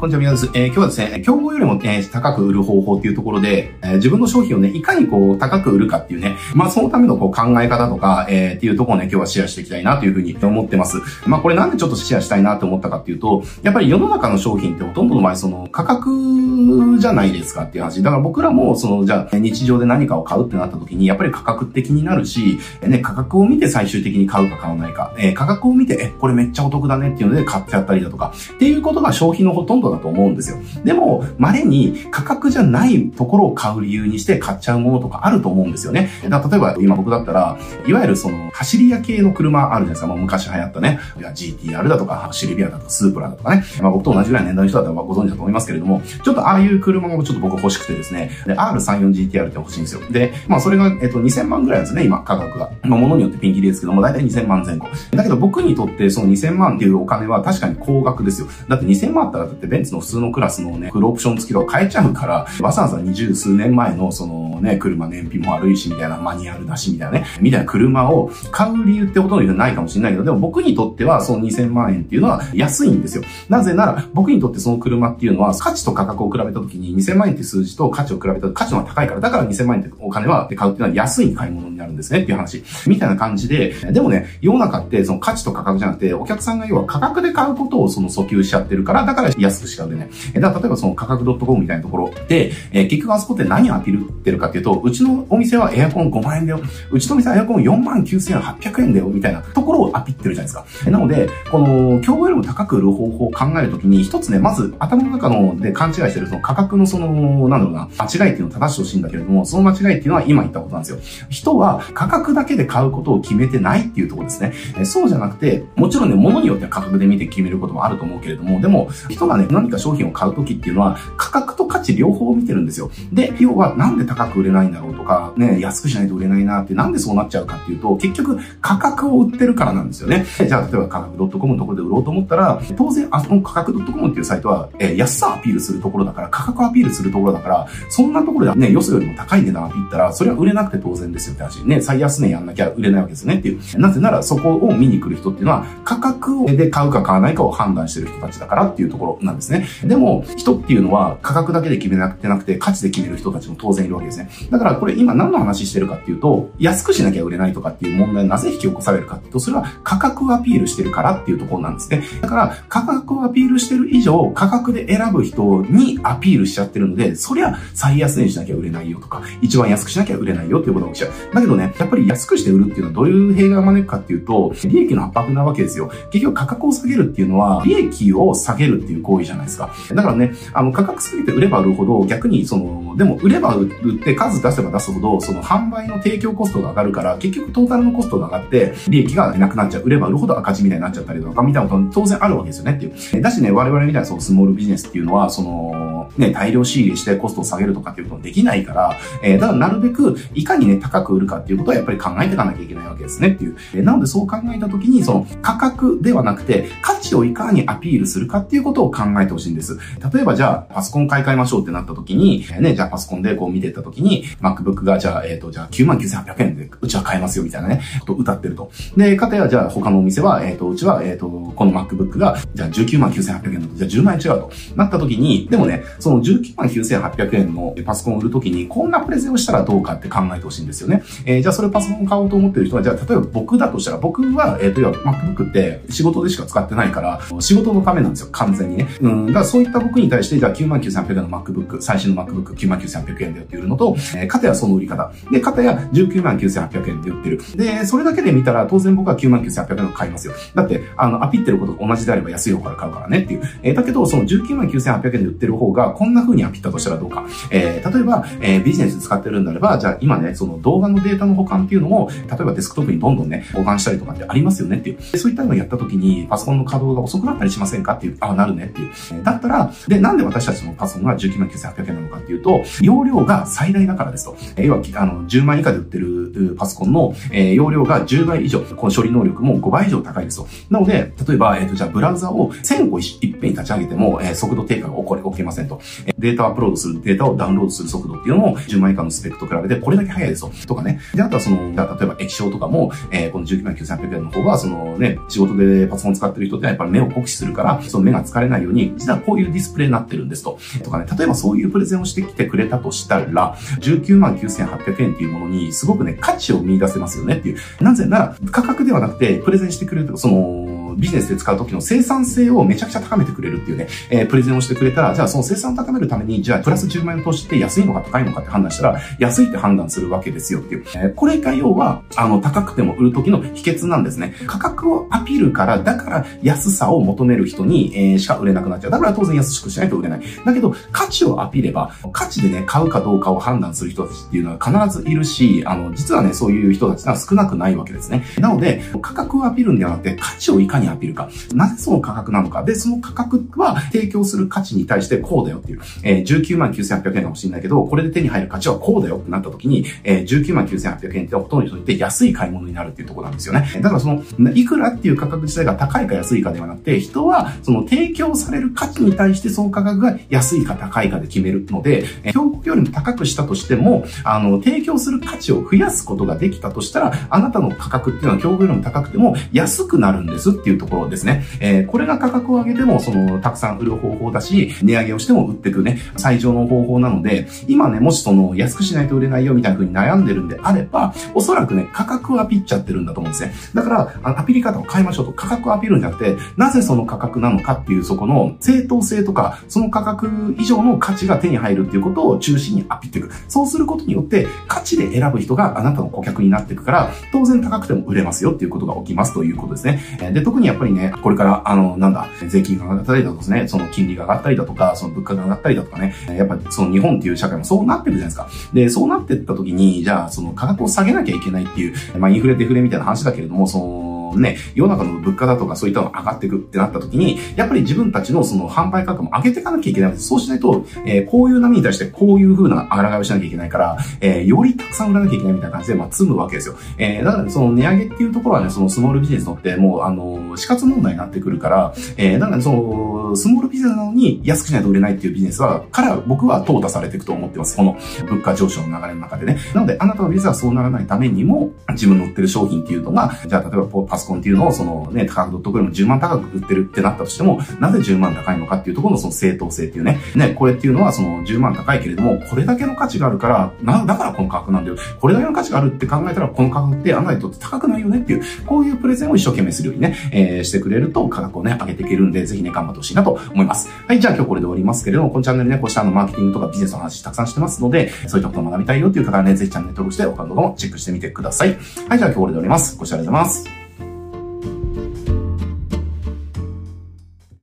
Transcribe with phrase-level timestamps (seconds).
[0.00, 0.46] こんにちは、宮です。
[0.54, 11.02] えー、今日はですね、競合よりも、えー、高く売る方法っていうところで、えー、自分の商品をね、いかにこう、高く売るかっていうね、まあ、そのためのこう、考え方とか、えー、っていうところをね、今日はシェアしていきたいなというふうに思ってます。
[11.26, 18.02] まあ、これなんでちょっとシェアしたいなと思ったかっていうと、やっぱり世の中の商品ってほとんどの場合、その、価格じゃないですかっていう話。
[18.02, 30.58] だから僕らも、その、じゃあ、日常で何かを買うってなった時に、やっぱり価格的になるし、ね、価格を見て最終的に買うか買わないか、えー、価格を見て、え、これめっちゃお得だねっていうので買ってやったりだとか、っていうことが消費のほとんどだと思うんですよ。
[30.84, 36.10] でも、稀に価格じゃないところを買う理由にして買っちゃうものとかあると思うんですよね。
[36.28, 40.06] だ例えば今僕だったら、いわゆるその、走り屋系の車あるじゃないですか。
[40.06, 41.00] もう昔流行ったね。
[41.18, 43.64] GTR だとか、シルビアだとか、スープラだとかね。
[43.80, 48.30] まあ僕と同じぐらいの年代の人だったらご存知だと思いますけれども、ちょっとああいう車もちょっと僕欲しくてですね。
[48.46, 50.00] で、R34GTR って欲しいんですよ。
[50.10, 52.70] で、まあそれが、えっと、2000万ぐらいですね、今、価格が。
[52.82, 54.86] まあ物によってピンキリですけども、だいたい2000万前後。
[55.12, 58.48] だけど僕にとってその2000万っていうお金は確かに高額ですよ。
[58.68, 73.24] だって2000万あったらだってンツの普通のクラスのね、フルオプション付きとか変えちゃうから、わざわざ二十数年前のそのね、車燃費も悪いしみたいな、マニュアルだしみたいなね、みたいな車を買う理由ってほとんどないかもしれないけど、でも僕にとってはその2000万円っていうのは安いんですよ。
[73.48, 82.62] なぜなら、僕にとってその車っていうのは価値と価格を比べた時に2000万円って数字と価値を比べた価値の方が高いから、だから2000万円ってお金は買うっていうのは安い買い物になるんですねっていう話。
[82.86, 90.10] みたいな感じで、でもね、世の中ってその価値と価格じゃなくて、お客さんが要は価格で買うことをその訴求しちゃってるから、だから安くしか売れない。
[90.34, 96.60] だから例えばその価格 .com みたいなところで、えー、結局あそこって何をアピールってるかっていうと、うちのお店はエアコン5万円だよ。
[96.90, 99.06] うちのお店はエアコン4万9800円だよ。
[99.06, 100.90] みたいなところをアピってるじゃないですか。
[100.90, 110.98] なので、この、競合よりも高く売る方法を考えるときに、一つね、まず頭の中ので勘違いしてるその価格のその、なんだろうな、間違いっていうのを正してほしいんだけれども、その間違いっていうのは今言ったことなんですよ。
[111.28, 114.52] 人は価格だけで買うことを決めてないっていうところですね。
[114.84, 122.90] そうじゃなくて、もちろんね、物によっては価格で見て決めることもあると思うけれども、でも、人がね、何か商品を買うときっていうのは、価格と価値両方を見てるんですよ。
[123.12, 130.24] で、要はなんで高く売れないんだろうとか、ね、安くしないと売れないなって、なんでそうなっちゃうかっていうと、結局価格を売ってるからなんですよね。
[130.36, 141.64] じゃあ、例えば価格 .com のところで売ろうと思ったら、当然、あの価格 .com っていうサイトは、えー、安さアピールするところだから、価格アピールするところだから、そんなところでね、よそよりも高い値段アピったら、それは売れなくて当然ですよって話。
[141.64, 143.78] ね、最安値やんなきゃ売れないわけですねっていう。
[143.78, 149.66] なぜなら、そこを見に来る人っていうのは、価格で買うか買わないかを判断してる人たちだからっていうところなんですね。
[149.84, 154.29] でも、人っていうのは価格だけで決めなくてなくて、価値で決める人たちも当然いるわけですね。
[154.50, 162.02] だからこれ今何の話してるかっていうと、安くしなきゃ売れないとかっていう問題なぜ引き起こされるかっていうと、それは価格をアピールしてるからっていうところなんですね。
[162.20, 171.34] だから価格をアピールしてる以上、価格で選ぶ人にアピールしちゃってるので、そりゃ最安値にしなきゃ売れないよとか、一番安くしなきゃ売れないよっていうことが起きちゃう。
[171.34, 175.90] だけどね、やっぱり安くして売るっていうのはどういう弊害を招くかっていうと、利益の圧迫なわけですよ。
[176.12, 179.70] 結局価格を下げるっていうのは、利益を下げるっていう行為じゃないですか。
[179.94, 189.82] だからね、あの価格下げて売れば売るほど、逆にその、でも売れば売って数出せば出すほど、その販売の提供コストが上がるから、結局トータルのコストが上がって、利益がなくなっちゃう。
[189.82, 193.22] 売れば売るほど赤字みたいになっちゃったりとか、みたいなこと当然あるわけですよねっていう。
[193.22, 203.56] だしね、我々みたいなそのスモールビジネスっていうのは、その、ね、大量仕入れしてコストを下げるとかっていうことできないから、えー、だからなるべく、いかにね、高く売るかっていうことはやっぱり考えていかなきゃいけないわけですねっていう。
[203.74, 209.78] えー、なのでそう考えたときに、その価格ではなくて、価値をいかにアピールするかっていうことを考えてほしいんです。
[210.12, 218.70] 例えばじゃあ、パソコン買い替えましょうってなったときに、えー、ね、じゃあパソコンでこう見てったときに、MacBook がじゃあ、えっ、ー、と、じゃあ99,800円でうちは買えますよみたいなね、と歌ってると。
[218.96, 224.50] で、かたやじゃあ他のお店は、えっ、ー、と、うちは、えっ、と、この MacBook が、じゃあ199,800円だと、じゃあ10万円違うと。
[224.76, 231.02] なったときに、でもね、その199,800円のパソコンを売るときに、こんなプレゼンをしたらどうかって考えてほしいんですよね。
[231.24, 238.88] えー、じゃあそれパソコン買おうと思ってる人は、じゃあ例えば僕だとしたら、僕は、えっ、ー、と、要は MacBook って仕事でしか使ってないから、仕事のためなんですよ、完全にね。
[239.00, 245.12] うん、だからそういった僕に対して、じゃあ99,800円の MacBook、最新の MacBook 99,800円だよっていうのと、えー、かたやその売り方。
[245.30, 247.40] で、かたや199,800円で売ってる。
[247.56, 250.34] で、それだけで見たら、当然僕は99,800円の買いますよ。
[250.54, 253.42] だって、あの、アピってることが同じであれば安い方から買うからねっていう。
[253.62, 257.26] えー、だけど、その199,800円で売ってる方が、こんな風にアピったとしたらどうか。
[257.50, 265.02] えー、例えば、えー、ビジネスで使ってるんであれば、じゃあ今ね、その動画のデータの保管っていうのを、例えばデスクトップにどんどんね、保管したりとかってありますよねっていう。
[265.18, 269.24] そういったのをやった時に、パソコンの稼働が遅くなったりしませんかっていう、ああ、なるねっていう。
[269.24, 274.36] だったら、で、なんで私たちのパソコンが19万9800円なのかっていうと、容量が最大だからですと。
[274.56, 280.48] 要は、あの、10万以下で売ってるパソコンの、えー、容量が10倍以上、この処理能力も5倍以上高いですと。
[280.70, 285.69] なので、例えば、えっ、ー、と、じゃあ、ブラウザを1000個いっぺんに立ち上げても、えー、速度低下が起こり、起きません。
[285.70, 285.80] と。
[286.18, 290.50] データをアップロードする、データをダウンロードする速度っていうのも10万以下のスペックと比べてこれだけ速いですと。
[290.68, 291.00] とかね。
[291.14, 300.58] で、あとはその、例えば液晶とかも、えー、この19万9800円の方は、そのね、仕事でパソコン使ってる人ってやっぱり目を酷使するから、その目が疲れないように、実はこういうディスプレイになってるんですと。
[300.82, 307.58] とかね、例えばそういうプレゼンをしてきてくれたとしたら、19万9800円っていうものにすごくね、価値を見出せますよねっていう。
[307.80, 320.84] なぜなら、価格ではなくて、プレゼンしてくれるとか、その、ビジネスで使う時の生産性をめちゃくちゃ高めてくれるっていうね、えー、プレゼンをしてくれたら、じゃあその生産を高めるために、じゃあプラス10万円投資って安いのか高いのかって判断したら、安いって判断するわけですよっていう。
[320.94, 324.34] えー、これが要は、あの、高くても売る時の秘訣なんですね。
[324.46, 328.90] 価格をアピールから、だから安さを求める人に、えー、しか売れなくなっちゃう。
[328.90, 330.20] だから当然安くしないと売れない。
[330.44, 338.24] だけど、価値をアピれば、価値でね、買うかどうかを判断する人たちっていうのは必ずいるし、あの、実はね、そういう人たちは少なくないわけですね。
[338.38, 341.28] なので、価格をアピールんではなくて、価値をいかにアピールか。
[341.54, 342.62] なぜその価格なのか。
[342.62, 345.80] で、その価格は提供する価値に対してこうだよっていう。
[346.02, 353.68] えー、19万9800円かもしれないけど、これで手に入る価値はこうだよってなった時に、えー、19万9800円ってほとんどにとって安い買い物になるっていうところなんですよね。
[353.80, 354.22] だからその、
[354.54, 371.44] いくらっていう価格自体が高いか安いかではなくて、人はその提供される価値に対してその価格が安いか高いかで決めるので、え競合よりも高くしたとしても、あの、提供する価値を増やすことができたとしたら、あなたの価格っていうのは競合よりも高くても安くなるんですっていうところですね。
[371.60, 383.52] えー、これが価格を上げても、その、たくさん売る方法だし、値上げをしても売っていくね、最上の方法なので、今ね、もしその、安くしないと売れないよみたいな風に悩んでるんであれば、おそらくね、価格をアピっちゃってるんだと思うんですね。
[383.74, 393.30] だから、あのアピり方を変えましょうと、価格をアピるんじゃなくて、なぜその価格なのかっていう、そこの正当性とか、その価格以上の価値が手に入るっていうことを中心にアピっていく。
[393.48, 400.00] そうすることによって、価値で選ぶ人があなたの顧客になっていくから、当然高くても売れますよっていうことが起きますということですね。
[400.32, 408.48] で、特にやっぱりね、これから、あの、なんだ、税金が上がったりだとかですね、その金利が上がったりだとか、その物価が上がったりだとかね、やっぱその日本っていう社会もそうなってるじゃないですか。
[408.72, 426.76] で、そうなってった時に、じゃあその価格を下げなきゃいけないっていう、まあインフレデフレみたいな話だけれども、その、ね、世の中の物価だとかそういったのが上がっていくってなった時に、やっぱり自分たちのその販売価格も上げていかなきゃいけないそうしないと、えー、こういう波に対してこういう風な抗いをしなきゃいけないから、えー、よりたくさん売らなきゃいけないみたいな感じで、まあ、積むわけですよ。
[426.98, 437.76] えー、だからその値上げっていうところはね、そのスモールビジネスのってもう、あの、死活問題になってくるから、えー、だからその、スモールビジネスなのに安くしないと売れないっていうビジネスは、から僕は淘汰されていくと思ってます。
[437.76, 437.96] この
[438.28, 439.58] 物価上昇の流れの中でね。
[439.74, 450.18] なので、あなたのビジネスはそうならないためにも、自分の売ってる商品っていうのが、じゃあ例えばパソコンっていうのをその、ね、高くドットコも10万高く売ってるってなったとしても、なぜ10万高いのかっていうところのその正当性っていうね。
[450.34, 454.96] ね、これっていうのはその10万高いけれども、これだけの価値があるから、な、だからこの価格なんだよ。
[455.20, 463.88] これだけの価値があるって考えたら、この価格ってあなたにとって高くないよねっていう、こういうプレゼンを一生懸命するようにね、えー、してくれると価格をね、上げていけるんで、ぜひね、頑張ってほしいなと思います。
[464.06, 471.68] はい、じゃあ今日これで終わりますけれども、このチャンネルね、こうしたあの、マーケティングとかビジネスの話たくさんしてますので、そういったことを学びたいよという方はね、ぜひチャンネル登録して他の動画もチェックしてみてください。
[472.08, 472.96] はい、じゃあ今日これで終わります。
[472.96, 473.79] ご視聴ありがとうございます。